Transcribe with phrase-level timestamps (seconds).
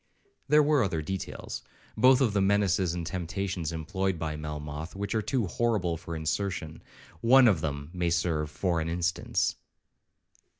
[0.47, 1.61] (There were other details,
[1.95, 6.81] both of the menaces and temptations employed by Melmoth, which are too horrible for insertion.
[7.19, 9.57] One of them may serve for an instance).